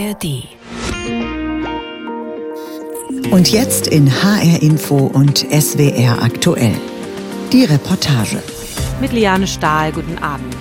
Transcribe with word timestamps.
ARD. 0.00 0.48
Und 3.30 3.52
jetzt 3.52 3.86
in 3.86 4.10
HR 4.10 4.62
Info 4.62 4.96
und 4.96 5.38
SWR 5.38 6.22
aktuell. 6.22 6.74
Die 7.52 7.64
Reportage. 7.64 8.42
Mit 9.00 9.12
Liane 9.12 9.46
Stahl, 9.46 9.92
guten 9.92 10.18
Abend. 10.18 10.56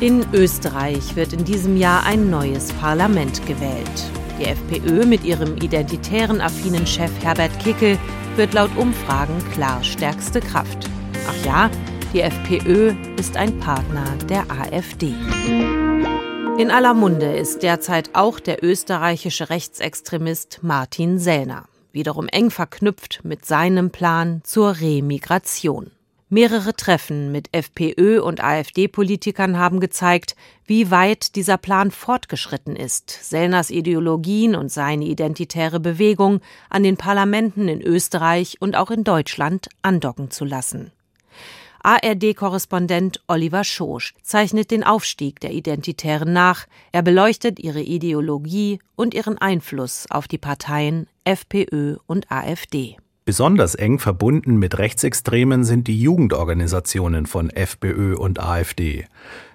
In 0.00 0.24
Österreich 0.32 1.16
wird 1.16 1.32
in 1.32 1.44
diesem 1.44 1.76
Jahr 1.76 2.04
ein 2.04 2.30
neues 2.30 2.72
Parlament 2.74 3.44
gewählt. 3.46 4.04
Die 4.38 4.44
FPÖ 4.44 5.06
mit 5.06 5.24
ihrem 5.24 5.56
identitären 5.56 6.40
affinen 6.40 6.86
Chef 6.86 7.10
Herbert 7.22 7.58
Kickel 7.60 7.98
wird 8.36 8.54
laut 8.54 8.70
Umfragen 8.76 9.36
klar 9.52 9.82
stärkste 9.82 10.40
Kraft. 10.40 10.88
Ach 11.28 11.46
ja, 11.46 11.70
die 12.12 12.20
FPÖ 12.20 12.94
ist 13.18 13.36
ein 13.36 13.58
Partner 13.58 14.04
der 14.28 14.44
AfD. 14.50 15.14
In 16.58 16.72
aller 16.72 16.92
Munde 16.92 17.36
ist 17.36 17.62
derzeit 17.62 18.16
auch 18.16 18.40
der 18.40 18.64
österreichische 18.64 19.48
Rechtsextremist 19.48 20.58
Martin 20.62 21.20
Sellner, 21.20 21.68
wiederum 21.92 22.26
eng 22.26 22.50
verknüpft 22.50 23.20
mit 23.22 23.44
seinem 23.44 23.90
Plan 23.90 24.40
zur 24.42 24.80
Remigration. 24.80 25.92
Mehrere 26.28 26.74
Treffen 26.74 27.30
mit 27.30 27.48
FPÖ 27.52 28.20
und 28.20 28.42
AfD-Politikern 28.42 29.56
haben 29.56 29.78
gezeigt, 29.78 30.34
wie 30.66 30.90
weit 30.90 31.36
dieser 31.36 31.58
Plan 31.58 31.92
fortgeschritten 31.92 32.74
ist, 32.74 33.08
Sellners 33.08 33.70
Ideologien 33.70 34.56
und 34.56 34.72
seine 34.72 35.04
identitäre 35.04 35.78
Bewegung 35.78 36.40
an 36.70 36.82
den 36.82 36.96
Parlamenten 36.96 37.68
in 37.68 37.80
Österreich 37.80 38.56
und 38.58 38.74
auch 38.74 38.90
in 38.90 39.04
Deutschland 39.04 39.68
andocken 39.82 40.32
zu 40.32 40.44
lassen. 40.44 40.90
ARD-Korrespondent 41.88 43.22
Oliver 43.28 43.64
Schosch 43.64 44.12
zeichnet 44.22 44.70
den 44.70 44.84
Aufstieg 44.84 45.40
der 45.40 45.52
Identitären 45.52 46.34
nach. 46.34 46.66
Er 46.92 47.00
beleuchtet 47.00 47.58
ihre 47.58 47.80
Ideologie 47.80 48.78
und 48.94 49.14
ihren 49.14 49.38
Einfluss 49.38 50.04
auf 50.10 50.28
die 50.28 50.36
Parteien 50.36 51.06
FPÖ 51.24 51.96
und 52.04 52.30
AfD. 52.30 52.98
Besonders 53.24 53.74
eng 53.74 53.98
verbunden 53.98 54.56
mit 54.56 54.76
Rechtsextremen 54.76 55.64
sind 55.64 55.88
die 55.88 55.98
Jugendorganisationen 55.98 57.24
von 57.24 57.48
FPÖ 57.48 58.16
und 58.16 58.38
AfD. 58.38 59.06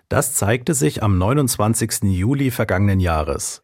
Das 0.10 0.34
zeigte 0.34 0.74
sich 0.74 1.04
am 1.04 1.20
29. 1.20 2.02
Juli 2.02 2.50
vergangenen 2.50 3.00
Jahres. 3.00 3.62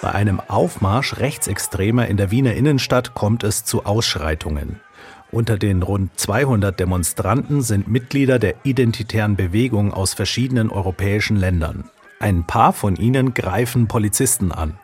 Bei 0.00 0.12
einem 0.12 0.40
Aufmarsch 0.40 1.18
Rechtsextremer 1.18 2.06
in 2.06 2.16
der 2.16 2.30
Wiener 2.30 2.54
Innenstadt 2.54 3.12
kommt 3.12 3.44
es 3.44 3.64
zu 3.64 3.84
Ausschreitungen. 3.84 4.80
Unter 5.32 5.58
den 5.58 5.82
rund 5.82 6.18
200 6.18 6.78
Demonstranten 6.78 7.62
sind 7.62 7.88
Mitglieder 7.88 8.38
der 8.38 8.54
identitären 8.62 9.36
Bewegung 9.36 9.92
aus 9.92 10.14
verschiedenen 10.14 10.70
europäischen 10.70 11.36
Ländern. 11.36 11.90
Ein 12.20 12.44
paar 12.46 12.72
von 12.72 12.96
ihnen 12.96 13.34
greifen 13.34 13.88
Polizisten 13.88 14.52
an. 14.52 14.78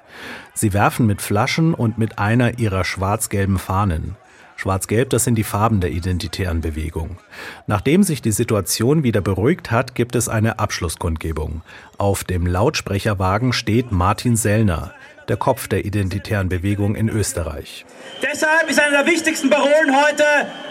Sie 0.55 0.73
werfen 0.75 1.07
mit 1.07 1.23
Flaschen 1.23 1.73
und 1.73 1.97
mit 1.97 2.19
einer 2.19 2.59
ihrer 2.59 2.85
schwarz-gelben 2.85 3.59
Fahnen. 3.59 4.17
Schwarz-Gelb, 4.57 5.11
das 5.11 5.25
sind 5.25 5.37
die 5.37 5.45
Farben 5.45 5.81
der 5.81 5.91
identitären 5.91 6.61
Bewegung. 6.61 7.19
Nachdem 7.67 8.03
sich 8.03 8.23
die 8.23 8.33
Situation 8.33 9.03
wieder 9.03 9.21
beruhigt 9.21 9.71
hat, 9.71 9.95
gibt 9.95 10.15
es 10.15 10.29
eine 10.29 10.59
Abschlusskundgebung. 10.59 11.63
Auf 11.99 12.25
dem 12.25 12.47
Lautsprecherwagen 12.47 13.53
steht 13.53 13.93
Martin 13.93 14.37
Sellner 14.37 14.95
der 15.29 15.37
Kopf 15.37 15.69
der 15.69 15.85
identitären 15.85 16.49
Bewegung 16.49 16.95
in 16.95 17.09
Österreich. 17.09 17.85
Deshalb 18.23 18.69
ist 18.69 18.81
einer 18.81 19.03
der 19.03 19.07
wichtigsten 19.07 19.51
Parolen 19.51 19.95
heute 19.95 20.25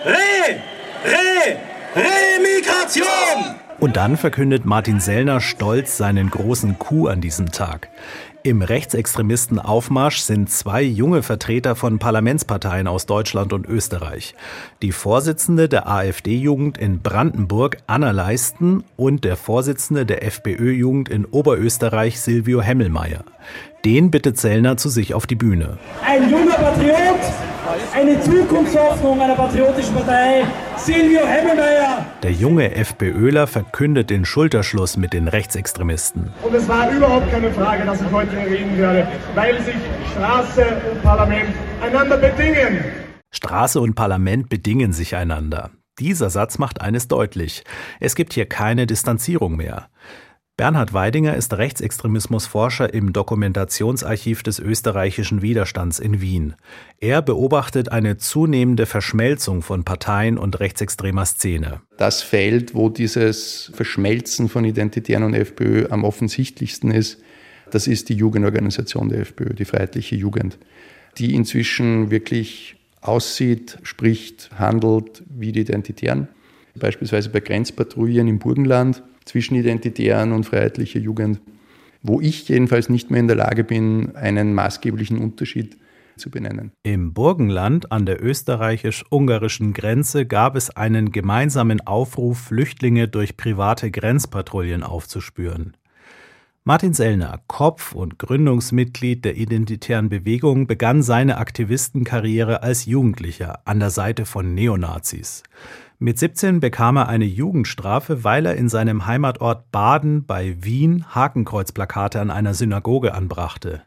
Re, 0.06 0.62
Re, 1.06 1.58
Remigration! 1.96 3.61
Und 3.82 3.98
dann 3.98 4.16
verkündet 4.16 4.64
Martin 4.64 5.00
Sellner 5.00 5.42
stolz 5.42 5.98
seinen 5.98 6.30
großen 6.30 6.78
Coup 6.78 7.08
an 7.08 7.20
diesem 7.20 7.52
Tag. 7.52 7.90
Im 8.44 8.62
Rechtsextremisten-Aufmarsch 8.62 10.20
sind 10.20 10.52
zwei 10.52 10.84
junge 10.84 11.24
Vertreter 11.24 11.76
von 11.76 11.98
Parlamentsparteien 11.98 12.86
aus 12.86 13.08
Deutschland 13.08 13.54
und 13.54 13.68
Österreich. 13.68 14.36
Die 14.84 14.92
Vorsitzende 14.92 15.68
der 15.68 15.90
AfD-Jugend 15.90 16.78
in 16.78 17.02
Brandenburg, 17.02 17.78
Anna 17.88 18.12
Leisten, 18.12 18.84
und 18.98 19.24
der 19.24 19.36
Vorsitzende 19.36 20.06
der 20.06 20.24
FPÖ-Jugend 20.28 21.10
in 21.10 21.26
Oberösterreich, 21.26 22.20
Silvio 22.20 22.62
Hemmelmeier. 22.62 23.24
Den 23.84 24.12
bittet 24.12 24.38
Zellner 24.38 24.78
zu 24.78 24.90
sich 24.90 25.16
auf 25.16 25.26
die 25.26 25.36
Bühne. 25.36 25.80
Ein 26.06 26.30
junger 26.30 26.54
Patriot, 26.54 27.20
eine 27.94 28.20
Zukunftshoffnung 28.22 29.22
einer 29.22 29.36
patriotischen 29.36 29.94
Partei, 29.96 30.44
Silvio 30.78 31.22
Hemmelmeier. 31.26 32.06
Der 32.24 32.32
junge 32.32 32.76
FPÖler 32.76 33.48
verkündet 33.48 34.10
den 34.10 34.26
Schulterschluss 34.26 34.98
mit 34.98 35.14
den 35.14 35.28
Rechtsextremisten. 35.28 36.32
Und 36.44 36.54
es 36.54 36.68
war 36.68 36.92
überhaupt 36.92 37.32
keine 37.32 37.52
Frage, 37.52 37.86
dass 37.86 38.02
ich 38.02 38.12
heute 38.12 38.36
reden 38.38 38.78
werde, 38.78 39.08
weil 39.36 39.62
sich 39.64 39.76
Straße 40.12 40.66
und 40.92 41.04
Parlament 41.04 41.54
einander 41.82 42.18
bedingen. 42.18 42.84
Straße 43.32 43.80
und 43.80 43.96
Parlament 43.96 44.50
bedingen 44.50 44.94
sich 44.94 45.16
einander. 45.16 45.72
Dieser 46.00 46.30
Satz 46.30 46.58
macht 46.58 46.82
eines 46.82 47.08
deutlich. 47.08 47.64
Es 48.00 48.16
gibt 48.16 48.34
hier 48.34 48.48
keine 48.48 48.88
Distanzierung 48.88 49.56
mehr. 49.56 49.88
Bernhard 50.62 50.94
Weidinger 50.94 51.36
ist 51.36 51.58
Rechtsextremismusforscher 51.58 52.94
im 52.94 53.14
Dokumentationsarchiv 53.14 54.44
des 54.44 54.60
österreichischen 54.60 55.42
Widerstands 55.42 55.98
in 55.98 56.22
Wien. 56.22 56.54
Er 57.00 57.24
beobachtet 57.24 57.92
eine 57.92 58.18
zunehmende 58.18 58.86
Verschmelzung 58.86 59.64
von 59.64 59.84
Parteien 59.84 60.38
und 60.38 60.60
rechtsextremer 60.60 61.26
Szene. 61.26 61.82
Das 61.98 62.22
Feld, 62.22 62.76
wo 62.76 62.90
dieses 62.90 63.72
Verschmelzen 63.74 64.50
von 64.50 64.64
Identitären 64.64 65.24
und 65.24 65.34
FPÖ 65.34 65.88
am 65.90 66.04
offensichtlichsten 66.04 66.92
ist, 66.92 67.24
das 67.72 67.88
ist 67.88 68.10
die 68.10 68.16
Jugendorganisation 68.16 69.10
der 69.10 69.22
FPÖ, 69.22 69.56
die 69.56 69.66
Freiheitliche 69.66 70.16
Jugend, 70.16 70.60
die 71.18 71.34
inzwischen 71.34 72.12
wirklich 72.12 72.76
aussieht, 73.02 73.80
spricht, 73.82 74.52
handelt 74.60 75.24
wie 75.28 75.54
die 75.54 75.62
Identitären. 75.62 76.28
Beispielsweise 76.76 77.32
bei 77.32 77.40
Grenzpatrouillen 77.40 78.28
im 78.28 78.38
Burgenland 78.38 79.02
zwischen 79.26 79.56
Identitären 79.56 80.32
und 80.32 80.46
freiheitlicher 80.46 81.00
Jugend, 81.00 81.42
wo 82.02 82.20
ich 82.20 82.48
jedenfalls 82.50 82.90
nicht 82.90 83.12
mehr 83.12 83.20
in 83.20 83.28
der 83.28 83.38
Lage 83.38 83.64
bin, 83.64 84.16
einen 84.16 84.54
maßgeblichen 84.54 85.18
Unterschied 85.18 85.78
zu 86.18 86.30
benennen. 86.30 86.72
Im 86.84 87.14
Burgenland 87.14 87.92
an 87.92 88.06
der 88.06 88.24
österreichisch-ungarischen 88.24 89.74
Grenze 89.74 90.26
gab 90.26 90.56
es 90.56 90.70
einen 90.70 91.12
gemeinsamen 91.12 91.82
Aufruf, 91.82 92.40
Flüchtlinge 92.40 93.08
durch 93.08 93.38
private 93.38 93.92
Grenzpatrouillen 93.92 94.84
aufzuspüren. 94.84 95.76
Martin 96.64 96.94
Sellner, 96.94 97.40
Kopf 97.48 97.94
und 97.94 98.20
Gründungsmitglied 98.20 99.26
der 99.26 99.36
Identitären 99.36 100.10
Bewegung, 100.10 100.68
begann 100.68 101.02
seine 101.02 101.38
Aktivistenkarriere 101.40 102.62
als 102.62 102.86
Jugendlicher 102.86 103.62
an 103.66 103.80
der 103.80 103.90
Seite 103.90 104.28
von 104.28 104.54
Neonazis. 104.54 105.42
Mit 105.98 106.20
17 106.20 106.60
bekam 106.60 106.98
er 106.98 107.10
eine 107.10 107.26
Jugendstrafe, 107.26 108.24
weil 108.24 108.46
er 108.46 108.58
in 108.58 108.70
seinem 108.70 109.08
Heimatort 109.08 109.72
Baden 109.72 110.28
bei 110.28 110.56
Wien 110.64 111.04
Hakenkreuzplakate 111.10 112.22
an 112.22 112.30
einer 112.30 112.54
Synagoge 112.54 113.16
anbrachte. 113.16 113.82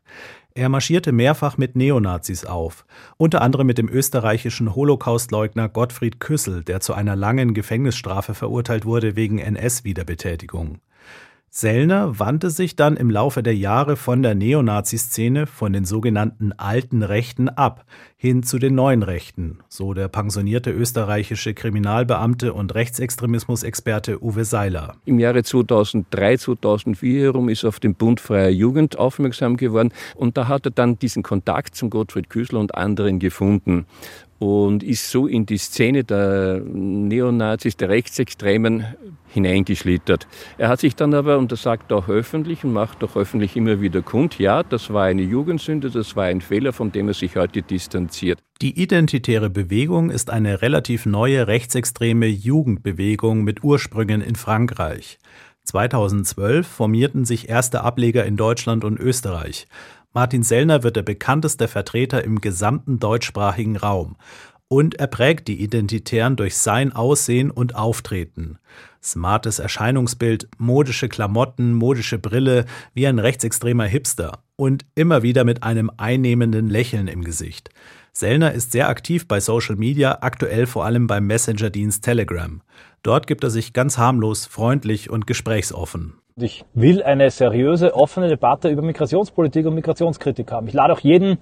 Er 0.52 0.68
marschierte 0.68 1.12
mehrfach 1.12 1.56
mit 1.56 1.76
Neonazis 1.76 2.44
auf, 2.44 2.86
unter 3.16 3.40
anderem 3.40 3.68
mit 3.68 3.78
dem 3.78 3.88
österreichischen 3.88 4.74
Holocaustleugner 4.74 5.68
Gottfried 5.68 6.18
Küssel, 6.18 6.64
der 6.64 6.80
zu 6.80 6.92
einer 6.92 7.14
langen 7.14 7.54
Gefängnisstrafe 7.54 8.34
verurteilt 8.34 8.84
wurde 8.84 9.14
wegen 9.14 9.38
NS-Wiederbetätigung. 9.38 10.80
Sellner 11.56 12.19
wandte 12.19 12.50
sich 12.50 12.75
dann 12.75 12.97
im 12.97 13.10
Laufe 13.10 13.41
der 13.41 13.54
Jahre 13.54 13.94
von 13.94 14.25
der 14.25 14.34
Neonazi-Szene, 14.34 15.47
von 15.47 15.72
den 15.72 15.84
sogenannten 15.84 16.50
alten 16.50 17.04
Rechten 17.04 17.48
ab, 17.48 17.84
hin 18.16 18.42
zu 18.42 18.59
den 18.59 18.75
neuen 18.75 19.04
Rechten, 19.04 19.60
so 19.69 19.94
der 19.94 20.09
pensionierte 20.09 20.72
österreichische 20.72 21.54
Kriminalbeamte 21.54 22.53
und 22.53 22.75
Rechtsextremismusexperte 22.75 24.20
Uwe 24.20 24.44
Seiler. 24.44 24.97
Im 25.04 25.20
Jahre 25.20 25.44
2003, 25.44 26.38
2004 26.38 27.23
herum 27.23 27.49
ist 27.49 27.62
er 27.62 27.69
auf 27.69 27.78
den 27.78 27.94
Bund 27.94 28.19
Freier 28.19 28.50
Jugend 28.50 28.99
aufmerksam 28.99 29.56
geworden 29.56 29.93
und 30.17 30.37
da 30.37 30.49
hat 30.49 30.67
er 30.67 30.73
dann 30.73 30.99
diesen 30.99 31.23
Kontakt 31.23 31.76
zum 31.76 31.88
Gottfried 31.88 32.31
Küßler 32.31 32.58
und 32.58 32.75
anderen 32.75 33.20
gefunden 33.20 33.87
und 34.44 34.82
ist 34.82 35.08
so 35.11 35.26
in 35.26 35.46
die 35.46 35.56
Szene 35.56 36.05
der 36.05 36.61
Neonazis, 36.61 37.79
der 37.79 37.88
Rechtsextremen 37.88 38.85
hineingeschlittert. 39.29 40.26
Er 40.58 40.69
hat 40.69 40.81
sich 40.81 40.94
dann 40.94 41.14
aber, 41.14 41.38
und 41.38 41.50
das 41.50 41.62
sagt 41.62 41.91
auch 41.94 42.11
öffentlich 42.11 42.62
und 42.62 42.75
macht 42.75 43.02
auch 43.02 43.17
öffentlich 43.17 43.56
immer 43.56 43.81
wieder 43.81 44.02
kund, 44.02 44.38
ja, 44.38 44.62
das 44.62 44.93
war 44.93 45.05
eine 45.05 45.23
Jugendsünde, 45.23 45.88
das 45.88 46.14
war 46.14 46.25
ein 46.25 46.43
Fehler, 46.43 46.75
von 46.75 46.93
dem 46.93 47.08
er 47.08 47.14
sich 47.14 47.37
heute 47.37 47.62
distanziert. 47.62 48.38
Die 48.61 48.81
identitäre 48.81 49.49
Bewegung 49.49 50.11
ist 50.11 50.29
eine 50.29 50.61
relativ 50.61 51.06
neue 51.06 51.47
rechtsextreme 51.47 52.26
Jugendbewegung 52.26 53.44
mit 53.44 53.64
Ursprüngen 53.64 54.20
in 54.20 54.37
Frankreich. 54.37 55.19
2012 55.64 56.67
formierten 56.67 57.25
sich 57.25 57.49
erste 57.49 57.82
Ableger 57.82 58.26
in 58.26 58.37
Deutschland 58.37 58.85
und 58.85 59.00
Österreich. 59.00 59.67
Martin 60.14 60.44
Sellner 60.44 60.84
wird 60.84 60.94
der 60.94 61.02
bekannteste 61.02 61.66
Vertreter 61.66 62.22
im 62.22 62.40
gesamten 62.40 63.00
deutschsprachigen 63.00 63.76
Raum. 63.76 64.16
Und 64.69 64.94
er 64.94 65.08
prägt 65.08 65.49
die 65.49 65.61
Identitären 65.61 66.37
durch 66.37 66.56
sein 66.56 66.93
Aussehen 66.93 67.50
und 67.50 67.75
Auftreten. 67.75 68.58
Smartes 69.02 69.58
Erscheinungsbild, 69.58 70.49
modische 70.56 71.08
Klamotten, 71.08 71.75
modische 71.75 72.19
Brille, 72.19 72.64
wie 72.94 73.08
ein 73.08 73.19
rechtsextremer 73.19 73.87
Hipster 73.87 74.44
und 74.56 74.87
immer 74.94 75.25
wieder 75.25 75.43
mit 75.44 75.64
einem 75.64 75.90
einnehmenden 75.96 76.70
Lächeln 76.70 77.08
im 77.08 77.25
Gesicht. 77.25 77.70
Sellner 78.12 78.52
ist 78.52 78.70
sehr 78.70 78.88
aktiv 78.88 79.26
bei 79.26 79.40
Social 79.40 79.75
Media, 79.75 80.19
aktuell 80.20 80.66
vor 80.66 80.84
allem 80.84 81.08
beim 81.08 81.26
Messenger-Dienst 81.26 82.05
Telegram. 82.05 82.62
Dort 83.02 83.26
gibt 83.26 83.43
er 83.43 83.50
sich 83.50 83.72
ganz 83.72 83.99
harmlos, 83.99 84.46
freundlich 84.46 85.11
und 85.11 85.26
gesprächsoffen. 85.26 86.14
Ich 86.36 86.64
will 86.75 87.00
eine 87.00 87.31
seriöse, 87.31 87.94
offene 87.94 88.26
Debatte 88.26 88.69
über 88.69 88.82
Migrationspolitik 88.82 89.66
und 89.66 89.76
Migrationskritik 89.76 90.50
haben. 90.50 90.66
Ich 90.66 90.75
lade 90.75 90.92
auch 90.92 90.98
jeden 90.98 91.38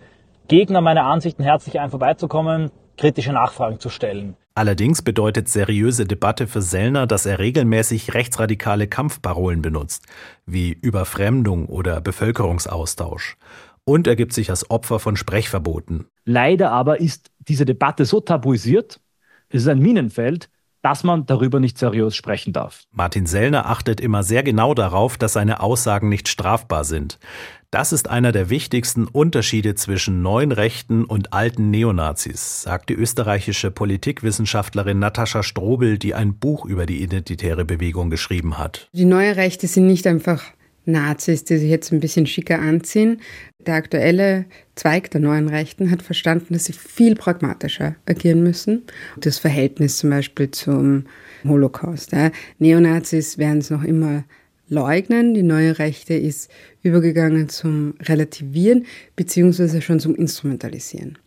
Gegner 0.48 0.82
meiner 0.82 1.04
Ansichten 1.04 1.42
herzlich 1.42 1.80
ein, 1.80 1.88
vorbeizukommen, 1.88 2.70
kritische 2.98 3.32
Nachfragen 3.32 3.80
zu 3.80 3.88
stellen. 3.88 4.36
Allerdings 4.54 5.00
bedeutet 5.00 5.48
seriöse 5.48 6.04
Debatte 6.04 6.46
für 6.46 6.60
Sellner, 6.60 7.06
dass 7.06 7.24
er 7.24 7.38
regelmäßig 7.38 8.12
rechtsradikale 8.12 8.86
Kampfparolen 8.86 9.62
benutzt, 9.62 10.04
wie 10.44 10.72
Überfremdung 10.74 11.68
oder 11.68 12.02
Bevölkerungsaustausch. 12.02 13.38
Und 13.84 14.06
er 14.06 14.14
gibt 14.14 14.34
sich 14.34 14.50
als 14.50 14.70
Opfer 14.70 14.98
von 14.98 15.16
Sprechverboten. 15.16 16.06
Leider 16.26 16.70
aber 16.70 17.00
ist 17.00 17.30
diese 17.38 17.64
Debatte 17.64 18.04
so 18.04 18.20
tabuisiert, 18.20 19.00
es 19.48 19.62
ist 19.62 19.68
ein 19.68 19.78
Minenfeld, 19.78 20.50
dass 20.82 21.05
man 21.05 21.26
darüber 21.26 21.61
nicht 21.61 21.79
seriös 21.79 22.14
sprechen 22.14 22.52
darf. 22.52 22.82
Martin 22.93 23.26
Sellner 23.26 23.67
achtet 23.67 24.00
immer 24.00 24.23
sehr 24.23 24.43
genau 24.43 24.75
darauf, 24.75 25.17
dass 25.17 25.32
seine 25.32 25.61
Aussagen 25.61 26.08
nicht 26.08 26.29
strafbar 26.29 26.84
sind. 26.84 27.19
Das 27.70 27.93
ist 27.93 28.11
einer 28.11 28.32
der 28.32 28.50
wichtigsten 28.50 29.06
Unterschiede 29.06 29.75
zwischen 29.75 30.20
neuen 30.20 30.52
Rechten 30.52 31.05
und 31.05 31.32
alten 31.32 31.70
Neonazis, 31.70 32.62
sagt 32.62 32.90
die 32.90 32.94
österreichische 32.94 33.70
Politikwissenschaftlerin 33.70 34.99
Natascha 34.99 35.43
Strobel, 35.43 35.96
die 35.96 36.14
ein 36.14 36.34
Buch 36.34 36.67
über 36.67 36.84
die 36.84 37.02
identitäre 37.02 37.64
Bewegung 37.64 38.11
geschrieben 38.11 38.58
hat. 38.58 38.90
Die 38.93 39.06
neue 39.06 39.37
Rechte 39.37 39.69
sind 39.69 39.87
nicht 39.87 40.06
einfach 40.06 40.43
Nazis, 40.84 41.44
die 41.44 41.58
sich 41.58 41.70
jetzt 41.70 41.93
ein 41.93 42.00
bisschen 42.00 42.26
schicker 42.26 42.58
anziehen. 42.58 43.20
Der 43.67 43.75
aktuelle 43.75 44.46
Zweig 44.75 45.11
der 45.11 45.20
neuen 45.20 45.49
Rechten 45.49 45.90
hat 45.90 46.02
verstanden, 46.02 46.55
dass 46.55 46.64
sie 46.64 46.73
viel 46.73 47.14
pragmatischer 47.14 47.94
agieren 48.06 48.43
müssen. 48.43 48.82
Das 49.19 49.38
Verhältnis 49.38 49.99
zum 49.99 50.11
Beispiel 50.11 50.50
zum 50.50 51.05
Holocaust. 51.44 52.12
Ja. 52.12 52.31
Neonazis 52.58 53.38
werden 53.38 53.58
es 53.58 53.70
noch 53.70 53.84
immer 53.84 54.25
leugnen. 54.69 55.34
Die 55.34 55.43
neue 55.43 55.79
Rechte 55.79 56.14
ist 56.14 56.50
übergegangen 56.82 57.49
zum 57.49 57.94
Relativieren 58.00 58.87
beziehungsweise 59.14 59.82
schon 59.82 60.00
zum 60.00 60.14
Instrumentalisieren. 60.17 61.19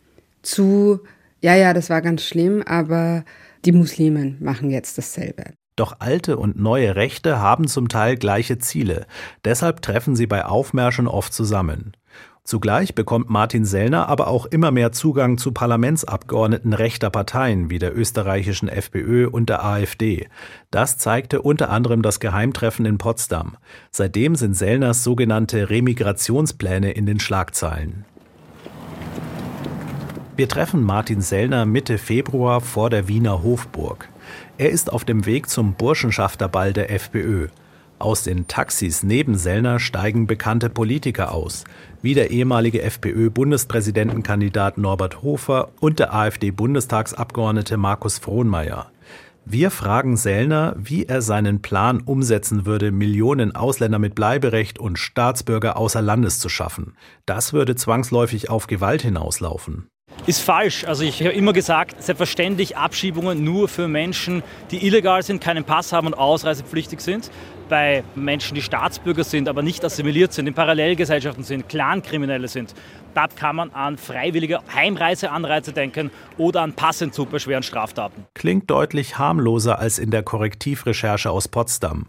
Zu, 0.42 1.00
ja, 1.40 1.54
ja, 1.56 1.72
das 1.72 1.88
war 1.88 2.02
ganz 2.02 2.22
schlimm, 2.22 2.62
aber 2.62 3.24
die 3.64 3.72
Muslimen 3.72 4.36
machen 4.40 4.70
jetzt 4.70 4.98
dasselbe. 4.98 5.44
Doch 5.76 5.96
alte 5.98 6.38
und 6.38 6.58
neue 6.58 6.96
Rechte 6.96 7.38
haben 7.38 7.68
zum 7.68 7.88
Teil 7.88 8.16
gleiche 8.16 8.56
Ziele. 8.58 9.06
Deshalb 9.44 9.82
treffen 9.82 10.16
sie 10.16 10.26
bei 10.26 10.46
Aufmärschen 10.46 11.06
oft 11.06 11.34
zusammen. 11.34 11.92
Zugleich 12.44 12.94
bekommt 12.94 13.28
Martin 13.28 13.64
Sellner 13.64 14.08
aber 14.08 14.28
auch 14.28 14.46
immer 14.46 14.70
mehr 14.70 14.92
Zugang 14.92 15.36
zu 15.36 15.50
Parlamentsabgeordneten 15.50 16.72
rechter 16.72 17.10
Parteien 17.10 17.70
wie 17.70 17.80
der 17.80 17.94
österreichischen 17.94 18.68
FPÖ 18.68 19.28
und 19.28 19.50
der 19.50 19.64
AfD. 19.64 20.28
Das 20.70 20.96
zeigte 20.96 21.42
unter 21.42 21.70
anderem 21.70 22.02
das 22.02 22.20
Geheimtreffen 22.20 22.86
in 22.86 22.98
Potsdam. 22.98 23.56
Seitdem 23.90 24.36
sind 24.36 24.54
Sellners 24.54 25.02
sogenannte 25.02 25.68
Remigrationspläne 25.70 26.92
in 26.92 27.04
den 27.04 27.18
Schlagzeilen. 27.18 28.04
Wir 30.36 30.48
treffen 30.48 30.84
Martin 30.84 31.22
Sellner 31.22 31.66
Mitte 31.66 31.98
Februar 31.98 32.60
vor 32.60 32.90
der 32.90 33.08
Wiener 33.08 33.42
Hofburg. 33.42 34.08
Er 34.58 34.70
ist 34.70 34.92
auf 34.92 35.04
dem 35.04 35.26
Weg 35.26 35.48
zum 35.48 35.74
Burschenschafterball 35.74 36.72
der 36.72 36.90
FPÖ. 36.90 37.48
Aus 37.98 38.22
den 38.22 38.46
Taxis 38.46 39.02
neben 39.02 39.36
Sellner 39.36 39.78
steigen 39.78 40.26
bekannte 40.26 40.68
Politiker 40.68 41.32
aus, 41.32 41.64
wie 42.02 42.12
der 42.12 42.30
ehemalige 42.30 42.82
FPÖ-Bundespräsidentenkandidat 42.82 44.76
Norbert 44.76 45.22
Hofer 45.22 45.70
und 45.80 45.98
der 45.98 46.12
AfD-Bundestagsabgeordnete 46.14 47.78
Markus 47.78 48.18
Frohnmeier. 48.18 48.90
Wir 49.46 49.70
fragen 49.70 50.16
Sellner, 50.16 50.74
wie 50.76 51.06
er 51.06 51.22
seinen 51.22 51.62
Plan 51.62 52.00
umsetzen 52.00 52.66
würde, 52.66 52.90
Millionen 52.90 53.54
Ausländer 53.54 53.98
mit 53.98 54.14
Bleiberecht 54.14 54.78
und 54.78 54.98
Staatsbürger 54.98 55.78
außer 55.78 56.02
Landes 56.02 56.40
zu 56.40 56.48
schaffen. 56.48 56.94
Das 57.24 57.52
würde 57.52 57.76
zwangsläufig 57.76 58.50
auf 58.50 58.66
Gewalt 58.66 59.02
hinauslaufen 59.02 59.88
ist 60.26 60.40
falsch. 60.40 60.84
Also 60.84 61.04
ich 61.04 61.20
habe 61.20 61.32
immer 61.32 61.52
gesagt, 61.52 62.02
selbstverständlich 62.02 62.76
Abschiebungen 62.76 63.44
nur 63.44 63.68
für 63.68 63.88
Menschen, 63.88 64.42
die 64.70 64.86
illegal 64.86 65.22
sind, 65.22 65.40
keinen 65.40 65.64
Pass 65.64 65.92
haben 65.92 66.06
und 66.06 66.14
ausreisepflichtig 66.14 67.00
sind. 67.00 67.30
Bei 67.68 68.04
Menschen, 68.14 68.54
die 68.54 68.62
Staatsbürger 68.62 69.24
sind, 69.24 69.48
aber 69.48 69.62
nicht 69.62 69.84
assimiliert 69.84 70.32
sind, 70.32 70.46
in 70.46 70.54
Parallelgesellschaften 70.54 71.42
sind, 71.42 71.68
Clankriminelle 71.68 72.46
sind. 72.46 72.74
Da 73.14 73.26
kann 73.26 73.56
man 73.56 73.70
an 73.70 73.96
freiwillige 73.96 74.60
Heimreiseanreize 74.72 75.72
denken 75.72 76.10
oder 76.38 76.62
an 76.62 76.74
Passentzug 76.74 77.30
bei 77.30 77.38
schweren 77.38 77.62
Straftaten. 77.64 78.26
Klingt 78.34 78.70
deutlich 78.70 79.18
harmloser 79.18 79.78
als 79.78 79.98
in 79.98 80.10
der 80.10 80.22
Korrektivrecherche 80.22 81.30
aus 81.30 81.48
Potsdam. 81.48 82.06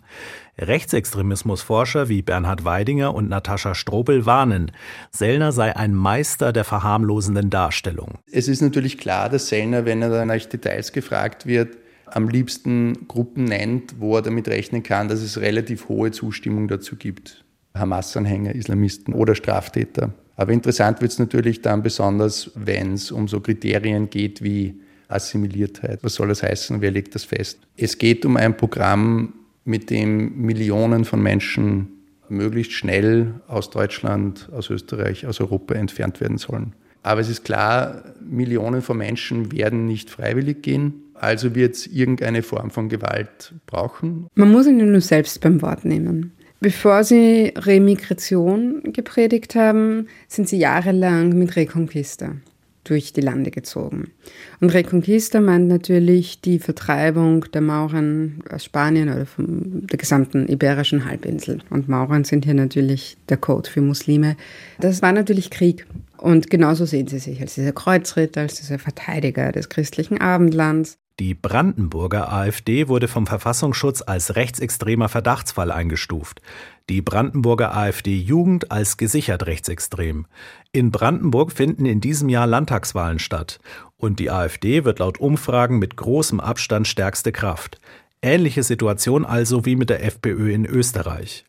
Rechtsextremismusforscher 0.59 2.09
wie 2.09 2.21
Bernhard 2.21 2.65
Weidinger 2.65 3.15
und 3.15 3.29
Natascha 3.29 3.73
Strobel 3.73 4.25
warnen, 4.25 4.71
Sellner 5.11 5.51
sei 5.51 5.75
ein 5.75 5.95
Meister 5.95 6.51
der 6.51 6.65
verharmlosenden 6.65 7.49
Darstellung. 7.49 8.19
Es 8.31 8.47
ist 8.47 8.61
natürlich 8.61 8.97
klar, 8.97 9.29
dass 9.29 9.47
Sellner, 9.47 9.85
wenn 9.85 10.01
er 10.01 10.09
dann 10.09 10.27
nach 10.27 10.45
Details 10.45 10.91
gefragt 10.91 11.45
wird, 11.45 11.77
am 12.11 12.29
liebsten 12.29 13.07
Gruppen 13.07 13.45
nennt, 13.45 13.99
wo 13.99 14.15
er 14.15 14.21
damit 14.21 14.47
rechnen 14.47 14.83
kann, 14.83 15.07
dass 15.07 15.21
es 15.21 15.39
relativ 15.39 15.89
hohe 15.89 16.11
Zustimmung 16.11 16.67
dazu 16.67 16.95
gibt. 16.95 17.43
Hamas-Anhänger, 17.73 18.55
Islamisten 18.55 19.13
oder 19.13 19.35
Straftäter. 19.35 20.13
Aber 20.35 20.51
interessant 20.51 21.01
wird 21.01 21.11
es 21.11 21.19
natürlich 21.19 21.61
dann 21.61 21.83
besonders, 21.83 22.51
wenn 22.55 22.93
es 22.93 23.11
um 23.11 23.27
so 23.27 23.39
Kriterien 23.39 24.09
geht 24.09 24.43
wie 24.43 24.79
Assimiliertheit. 25.07 26.03
Was 26.03 26.15
soll 26.15 26.29
das 26.29 26.43
heißen? 26.43 26.81
Wer 26.81 26.91
legt 26.91 27.15
das 27.15 27.23
fest? 27.23 27.59
Es 27.75 27.97
geht 27.97 28.25
um 28.25 28.37
ein 28.37 28.55
Programm, 28.55 29.33
mit 29.67 29.89
dem 29.89 30.41
Millionen 30.41 31.03
von 31.03 31.21
Menschen 31.21 31.89
möglichst 32.29 32.71
schnell 32.71 33.33
aus 33.47 33.69
Deutschland, 33.69 34.49
aus 34.53 34.69
Österreich, 34.69 35.27
aus 35.27 35.41
Europa 35.41 35.75
entfernt 35.75 36.21
werden 36.21 36.37
sollen. 36.37 36.73
Aber 37.03 37.19
es 37.19 37.29
ist 37.29 37.43
klar, 37.43 38.03
Millionen 38.21 38.81
von 38.81 38.97
Menschen 38.97 39.51
werden 39.51 39.85
nicht 39.85 40.09
freiwillig 40.09 40.61
gehen. 40.61 41.03
Also 41.19 41.55
wird 41.55 41.75
es 41.75 41.87
irgendeine 41.87 42.43
Form 42.43 42.69
von 42.71 42.89
Gewalt 42.89 43.53
brauchen. 43.65 44.27
Man 44.35 44.51
muss 44.51 44.67
ihn 44.67 44.77
nur 44.77 45.01
selbst 45.01 45.41
beim 45.41 45.61
Wort 45.61 45.85
nehmen. 45.85 46.33
Bevor 46.59 47.03
sie 47.03 47.53
Remigration 47.55 48.81
gepredigt 48.91 49.55
haben, 49.55 50.07
sind 50.27 50.49
sie 50.49 50.57
jahrelang 50.57 51.37
mit 51.37 51.55
Reconquista 51.55 52.35
durch 52.83 53.13
die 53.13 53.21
Lande 53.21 53.51
gezogen. 53.51 54.11
Und 54.59 54.73
Reconquista 54.73 55.41
meint 55.41 55.67
natürlich 55.67 56.41
die 56.41 56.57
Vertreibung 56.57 57.45
der 57.51 57.61
Mauren 57.61 58.41
aus 58.49 58.63
Spanien 58.63 59.09
oder 59.09 59.25
von 59.25 59.85
der 59.87 59.97
gesamten 59.97 60.47
iberischen 60.47 61.05
Halbinsel. 61.05 61.59
Und 61.69 61.89
Mauren 61.89 62.23
sind 62.23 62.45
hier 62.45 62.53
natürlich 62.53 63.17
der 63.29 63.37
Code 63.37 63.69
für 63.69 63.81
Muslime. 63.81 64.37
Das 64.79 65.01
war 65.01 65.11
natürlich 65.11 65.49
Krieg. 65.51 65.85
Und 66.17 66.49
genauso 66.49 66.85
sehen 66.85 67.07
sie 67.07 67.19
sich 67.19 67.39
als 67.41 67.55
dieser 67.55 67.73
Kreuzritter, 67.73 68.41
als 68.41 68.55
dieser 68.55 68.79
Verteidiger 68.79 69.51
des 69.51 69.69
christlichen 69.69 70.19
Abendlands. 70.19 70.97
Die 71.19 71.33
Brandenburger 71.33 72.31
AfD 72.31 72.87
wurde 72.87 73.07
vom 73.07 73.25
Verfassungsschutz 73.25 74.03
als 74.05 74.35
rechtsextremer 74.35 75.09
Verdachtsfall 75.09 75.71
eingestuft. 75.71 76.43
Die 76.91 77.01
Brandenburger 77.01 77.75
AfD-Jugend 77.75 78.71
als 78.71 78.97
gesichert 78.97 79.47
rechtsextrem. 79.47 80.27
In 80.71 80.91
Brandenburg 80.91 81.51
finden 81.51 81.87
in 81.87 82.01
diesem 82.01 82.29
Jahr 82.29 82.45
Landtagswahlen 82.45 83.17
statt. 83.17 83.59
Und 83.95 84.19
die 84.19 84.29
AfD 84.29 84.85
wird 84.85 84.99
laut 84.99 85.17
Umfragen 85.19 85.79
mit 85.79 85.97
großem 85.97 86.39
Abstand 86.39 86.87
stärkste 86.87 87.31
Kraft. 87.31 87.79
Ähnliche 88.21 88.61
Situation 88.61 89.25
also 89.25 89.65
wie 89.65 89.75
mit 89.75 89.89
der 89.89 90.03
FPÖ 90.03 90.53
in 90.53 90.67
Österreich. 90.67 91.45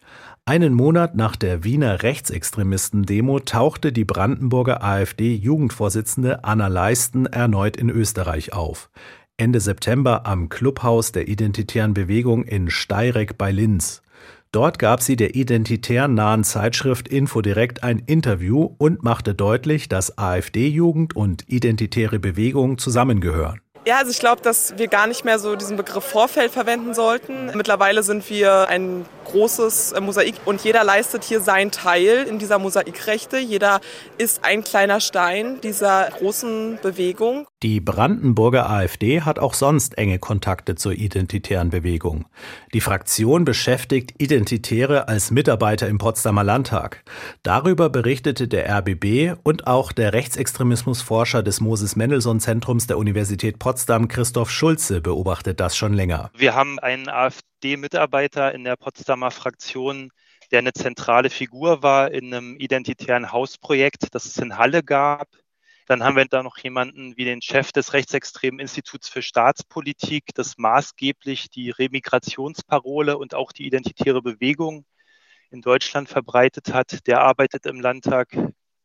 Einen 0.46 0.72
Monat 0.72 1.14
nach 1.14 1.36
der 1.36 1.62
Wiener 1.62 2.02
Rechtsextremisten-Demo 2.02 3.40
tauchte 3.40 3.92
die 3.92 4.06
Brandenburger 4.06 4.82
AfD-Jugendvorsitzende 4.82 6.42
Anna 6.42 6.68
Leisten 6.68 7.26
erneut 7.26 7.76
in 7.76 7.90
Österreich 7.90 8.54
auf. 8.54 8.88
Ende 9.40 9.60
September 9.60 10.26
am 10.26 10.48
Clubhaus 10.48 11.12
der 11.12 11.28
Identitären 11.28 11.94
Bewegung 11.94 12.42
in 12.42 12.70
Steireck 12.70 13.38
bei 13.38 13.52
Linz. 13.52 14.02
Dort 14.50 14.80
gab 14.80 15.00
sie 15.00 15.14
der 15.14 15.36
identitär 15.36 16.08
nahen 16.08 16.42
Zeitschrift 16.42 17.06
Infodirekt 17.06 17.84
ein 17.84 18.00
Interview 18.00 18.74
und 18.78 19.04
machte 19.04 19.36
deutlich, 19.36 19.88
dass 19.88 20.18
AfD-Jugend 20.18 21.14
und 21.14 21.44
identitäre 21.46 22.18
Bewegung 22.18 22.78
zusammengehören. 22.78 23.60
Ja, 23.86 23.98
also 23.98 24.10
ich 24.10 24.18
glaube, 24.18 24.42
dass 24.42 24.76
wir 24.76 24.88
gar 24.88 25.06
nicht 25.06 25.24
mehr 25.24 25.38
so 25.38 25.54
diesen 25.54 25.76
Begriff 25.76 26.02
Vorfeld 26.02 26.50
verwenden 26.50 26.92
sollten. 26.92 27.52
Mittlerweile 27.54 28.02
sind 28.02 28.28
wir 28.28 28.68
ein 28.68 29.04
großes 29.30 29.92
äh, 29.92 30.00
Mosaik 30.00 30.34
und 30.44 30.62
jeder 30.62 30.84
leistet 30.84 31.24
hier 31.24 31.40
seinen 31.40 31.70
Teil 31.70 32.26
in 32.28 32.38
dieser 32.38 32.58
Mosaikrechte. 32.58 33.38
Jeder 33.38 33.80
ist 34.16 34.44
ein 34.44 34.64
kleiner 34.64 35.00
Stein 35.00 35.60
dieser 35.60 36.08
großen 36.10 36.78
Bewegung. 36.82 37.46
Die 37.62 37.80
Brandenburger 37.80 38.70
AfD 38.70 39.22
hat 39.22 39.38
auch 39.38 39.54
sonst 39.54 39.98
enge 39.98 40.18
Kontakte 40.18 40.76
zur 40.76 40.92
identitären 40.92 41.70
Bewegung. 41.70 42.26
Die 42.72 42.80
Fraktion 42.80 43.44
beschäftigt 43.44 44.14
Identitäre 44.18 45.08
als 45.08 45.30
Mitarbeiter 45.30 45.88
im 45.88 45.98
Potsdamer 45.98 46.44
Landtag. 46.44 47.02
Darüber 47.42 47.90
berichtete 47.90 48.46
der 48.46 48.68
RBB 48.78 49.38
und 49.42 49.66
auch 49.66 49.92
der 49.92 50.12
Rechtsextremismusforscher 50.12 51.42
des 51.42 51.60
Moses 51.60 51.96
Mendelssohn 51.96 52.40
Zentrums 52.40 52.86
der 52.86 52.98
Universität 52.98 53.58
Potsdam, 53.58 54.08
Christoph 54.08 54.50
Schulze, 54.50 55.00
beobachtet 55.00 55.58
das 55.58 55.76
schon 55.76 55.94
länger. 55.94 56.30
Wir 56.36 56.54
haben 56.54 56.78
einen 56.78 57.08
AfD-Mitarbeiter 57.58 58.54
in 58.54 58.62
der 58.62 58.76
Potsdamer 58.76 59.32
Fraktion, 59.32 60.10
der 60.52 60.60
eine 60.60 60.72
zentrale 60.72 61.28
Figur 61.28 61.82
war 61.82 62.12
in 62.12 62.32
einem 62.32 62.56
identitären 62.56 63.32
Hausprojekt, 63.32 64.14
das 64.14 64.26
es 64.26 64.36
in 64.38 64.56
Halle 64.56 64.82
gab. 64.84 65.28
Dann 65.86 66.04
haben 66.04 66.16
wir 66.16 66.24
da 66.26 66.42
noch 66.42 66.58
jemanden 66.58 67.16
wie 67.16 67.24
den 67.24 67.42
Chef 67.42 67.72
des 67.72 67.94
Rechtsextremen 67.94 68.60
Instituts 68.60 69.08
für 69.08 69.22
Staatspolitik, 69.22 70.26
das 70.34 70.56
maßgeblich 70.56 71.50
die 71.50 71.70
Remigrationsparole 71.70 73.18
und 73.18 73.34
auch 73.34 73.52
die 73.52 73.66
identitäre 73.66 74.22
Bewegung 74.22 74.84
in 75.50 75.60
Deutschland 75.60 76.08
verbreitet 76.08 76.72
hat. 76.72 77.06
Der 77.06 77.22
arbeitet 77.22 77.66
im 77.66 77.80
Landtag 77.80 78.28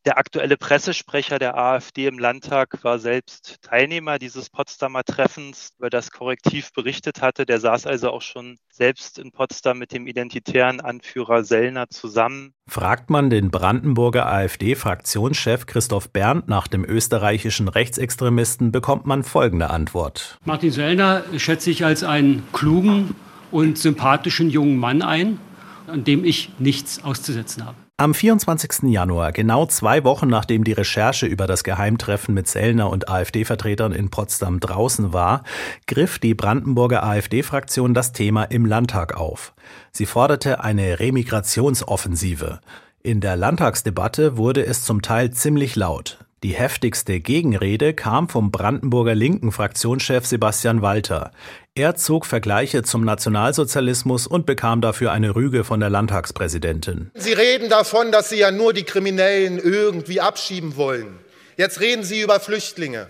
der 0.05 0.17
aktuelle 0.17 0.57
Pressesprecher 0.57 1.39
der 1.39 1.57
AfD 1.57 2.07
im 2.07 2.19
Landtag 2.19 2.83
war 2.83 2.99
selbst 2.99 3.61
Teilnehmer 3.61 4.19
dieses 4.19 4.49
Potsdamer 4.49 5.03
Treffens, 5.03 5.71
über 5.77 5.89
das 5.89 6.11
Korrektiv 6.11 6.73
berichtet 6.73 7.21
hatte. 7.21 7.45
Der 7.45 7.59
saß 7.59 7.87
also 7.87 8.09
auch 8.11 8.21
schon 8.21 8.57
selbst 8.69 9.17
in 9.17 9.31
Potsdam 9.31 9.79
mit 9.79 9.93
dem 9.93 10.07
identitären 10.07 10.81
Anführer 10.81 11.43
Sellner 11.43 11.89
zusammen. 11.89 12.53
Fragt 12.67 13.09
man 13.09 13.29
den 13.29 13.51
Brandenburger 13.51 14.25
AfD-Fraktionschef 14.27 15.65
Christoph 15.65 16.09
Berndt 16.09 16.47
nach 16.47 16.67
dem 16.67 16.83
österreichischen 16.83 17.67
Rechtsextremisten, 17.67 18.71
bekommt 18.71 19.05
man 19.05 19.23
folgende 19.23 19.69
Antwort. 19.69 20.37
Martin 20.43 20.71
Sellner 20.71 21.23
schätze 21.37 21.71
ich 21.71 21.85
als 21.85 22.03
einen 22.03 22.43
klugen 22.51 23.15
und 23.51 23.77
sympathischen 23.77 24.49
jungen 24.49 24.77
Mann 24.77 25.01
ein, 25.01 25.39
an 25.87 26.03
dem 26.03 26.25
ich 26.25 26.51
nichts 26.59 27.03
auszusetzen 27.03 27.65
habe. 27.65 27.82
Am 27.97 28.15
24. 28.15 28.89
Januar, 28.91 29.31
genau 29.33 29.67
zwei 29.67 30.03
Wochen 30.03 30.27
nachdem 30.27 30.63
die 30.63 30.71
Recherche 30.71 31.27
über 31.27 31.45
das 31.45 31.63
Geheimtreffen 31.63 32.33
mit 32.33 32.47
Sellner 32.47 32.89
und 32.89 33.07
AfD-Vertretern 33.07 33.91
in 33.91 34.09
Potsdam 34.09 34.59
draußen 34.59 35.13
war, 35.13 35.43
griff 35.85 36.17
die 36.17 36.33
Brandenburger 36.33 37.03
AfD-Fraktion 37.03 37.93
das 37.93 38.11
Thema 38.11 38.45
im 38.45 38.65
Landtag 38.65 39.15
auf. 39.15 39.53
Sie 39.91 40.07
forderte 40.07 40.63
eine 40.63 40.99
Remigrationsoffensive. 40.99 42.61
In 43.03 43.21
der 43.21 43.35
Landtagsdebatte 43.35 44.37
wurde 44.37 44.65
es 44.65 44.83
zum 44.83 45.03
Teil 45.03 45.29
ziemlich 45.29 45.75
laut. 45.75 46.17
Die 46.43 46.55
heftigste 46.55 47.19
Gegenrede 47.19 47.93
kam 47.93 48.27
vom 48.27 48.51
Brandenburger 48.51 49.13
Linken 49.13 49.51
Fraktionschef 49.51 50.25
Sebastian 50.25 50.81
Walter. 50.81 51.31
Er 51.75 51.95
zog 51.95 52.27
Vergleiche 52.27 52.83
zum 52.83 53.03
Nationalsozialismus 53.03 54.27
und 54.27 54.45
bekam 54.45 54.79
dafür 54.79 55.11
eine 55.11 55.35
Rüge 55.35 55.63
von 55.63 55.79
der 55.79 55.89
Landtagspräsidentin. 55.89 57.09
Sie 57.15 57.33
reden 57.33 57.67
davon, 57.67 58.11
dass 58.11 58.29
Sie 58.29 58.37
ja 58.37 58.51
nur 58.51 58.73
die 58.73 58.83
Kriminellen 58.83 59.57
irgendwie 59.57 60.21
abschieben 60.21 60.75
wollen. 60.75 61.17
Jetzt 61.57 61.79
reden 61.79 62.03
Sie 62.03 62.21
über 62.21 62.39
Flüchtlinge. 62.39 63.09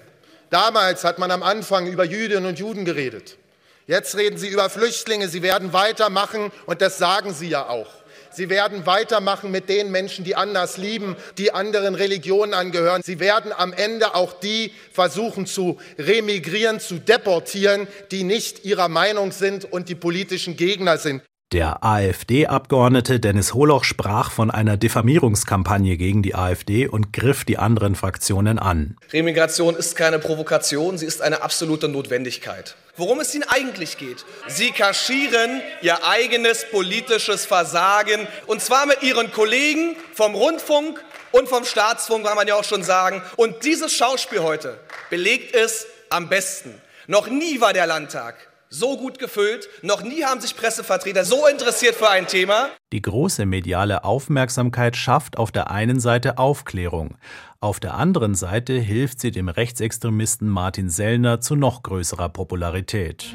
Damals 0.50 1.04
hat 1.04 1.20
man 1.20 1.30
am 1.30 1.44
Anfang 1.44 1.88
über 1.88 2.06
Jüdinnen 2.06 2.46
und 2.46 2.58
Juden 2.58 2.86
geredet. 2.86 3.38
Jetzt 3.86 4.16
reden 4.16 4.38
Sie 4.38 4.48
über 4.48 4.70
Flüchtlinge. 4.70 5.28
Sie 5.28 5.42
werden 5.42 5.74
weitermachen 5.74 6.50
und 6.66 6.82
das 6.82 6.98
sagen 6.98 7.34
Sie 7.34 7.50
ja 7.50 7.68
auch. 7.68 7.90
Sie 8.36 8.50
werden 8.50 8.86
weitermachen 8.86 9.52
mit 9.52 9.70
den 9.70 9.92
Menschen, 9.92 10.26
die 10.26 10.36
anders 10.36 10.78
lieben, 10.78 11.16
die 11.38 11.54
anderen 11.54 11.96
Religionen 11.96 12.54
angehören. 12.54 13.04
Sie 13.04 13.20
werden 13.20 13.52
am 13.56 13.74
Ende 13.74 14.16
auch 14.16 14.34
die 14.34 14.72
versuchen 14.92 15.46
zu 15.46 15.78
remigrieren, 15.98 16.80
zu 16.80 16.96
deportieren, 16.96 17.88
die 18.12 18.24
nicht 18.24 18.66
ihrer 18.66 18.88
Meinung 18.88 19.32
sind 19.32 19.72
und 19.72 19.90
die 19.90 19.96
politischen 19.96 20.58
Gegner 20.58 20.98
sind. 20.98 21.22
Der 21.54 21.84
AfD-Abgeordnete 21.84 23.20
Dennis 23.20 23.54
Holoch 23.54 23.84
sprach 23.84 24.32
von 24.32 24.50
einer 24.50 24.76
Diffamierungskampagne 24.76 25.98
gegen 25.98 26.24
die 26.24 26.34
AfD 26.34 26.88
und 26.88 27.14
griff 27.14 27.46
die 27.46 27.60
anderen 27.60 27.94
Fraktionen 27.94 28.58
an. 28.58 28.98
Remigration 29.14 29.76
ist 29.76 29.96
keine 29.96 30.18
Provokation, 30.18 30.98
sie 30.98 31.06
ist 31.06 31.22
eine 31.22 31.44
absolute 31.44 31.90
Notwendigkeit. 31.90 32.74
Worum 32.98 33.20
es 33.20 33.36
ihnen 33.36 33.44
eigentlich 33.48 34.00
geht. 34.00 34.26
Sie 34.48 34.72
kaschieren 34.72 35.62
ihr 35.84 36.04
eigenes 36.04 36.66
politisches 36.72 37.46
Versagen 37.46 38.28
und 38.48 38.60
zwar 38.60 38.88
mit 38.88 39.04
ihren 39.04 39.32
Kollegen 39.32 39.96
vom 40.16 40.34
Rundfunk 40.34 41.06
und 41.34 41.48
vom 41.48 41.66
Staatsfunk, 41.66 42.26
kann 42.26 42.36
man 42.36 42.48
ja 42.48 42.56
auch 42.56 42.64
schon 42.64 42.82
sagen. 42.82 43.22
Und 43.36 43.64
dieses 43.64 43.94
Schauspiel 43.94 44.42
heute 44.42 44.80
belegt 45.12 45.54
es 45.54 45.86
am 46.10 46.30
besten. 46.30 46.82
Noch 47.06 47.28
nie 47.28 47.62
war 47.62 47.74
der 47.74 47.86
Landtag 47.86 48.38
so 48.74 48.98
gut 48.98 49.20
gefüllt. 49.20 49.70
Noch 49.82 50.04
nie 50.04 50.24
haben 50.24 50.42
sich 50.42 50.56
Pressevertreter 50.56 51.24
so 51.24 51.48
interessiert 51.48 51.96
für 51.96 52.10
ein 52.10 52.28
Thema. 52.28 52.70
Die 52.92 53.02
große 53.02 53.46
mediale 53.46 54.04
Aufmerksamkeit 54.04 54.98
schafft 54.98 55.38
auf 55.38 55.52
der 55.52 55.70
einen 55.72 56.00
Seite 56.00 56.38
Aufklärung. 56.38 57.16
Auf 57.60 57.80
der 57.80 57.94
anderen 57.94 58.36
Seite 58.36 58.74
hilft 58.74 59.22
sie 59.22 59.32
dem 59.32 59.48
Rechtsextremisten 59.48 60.50
Martin 60.50 60.90
Sellner 60.90 61.40
zu 61.40 61.56
noch 61.56 61.84
größerer 61.84 62.30
Popularität. 62.30 63.34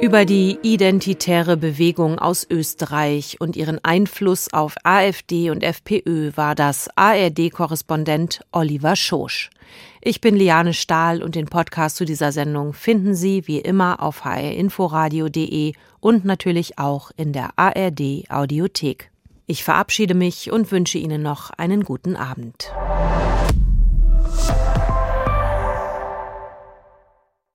Über 0.00 0.24
die 0.24 0.58
identitäre 0.62 1.56
Bewegung 1.56 2.20
aus 2.20 2.46
Österreich 2.48 3.36
und 3.40 3.56
ihren 3.56 3.84
Einfluss 3.84 4.52
auf 4.52 4.76
AfD 4.84 5.50
und 5.50 5.64
FPÖ 5.64 6.30
war 6.36 6.54
das 6.54 6.88
ARD-Korrespondent 6.94 8.42
Oliver 8.52 8.94
Schosch. 8.94 9.50
Ich 10.00 10.20
bin 10.20 10.36
Liane 10.36 10.72
Stahl 10.72 11.20
und 11.20 11.34
den 11.34 11.46
Podcast 11.46 11.96
zu 11.96 12.04
dieser 12.04 12.30
Sendung 12.30 12.74
finden 12.74 13.16
Sie 13.16 13.48
wie 13.48 13.58
immer 13.58 14.00
auf 14.00 14.24
hrinforadio.de 14.24 15.72
und 15.98 16.24
natürlich 16.24 16.78
auch 16.78 17.10
in 17.16 17.32
der 17.32 17.50
ARD 17.56 18.30
Audiothek. 18.30 19.10
Ich 19.46 19.64
verabschiede 19.64 20.14
mich 20.14 20.52
und 20.52 20.70
wünsche 20.70 20.98
Ihnen 20.98 21.22
noch 21.22 21.50
einen 21.50 21.82
guten 21.82 22.14
Abend. 22.14 22.72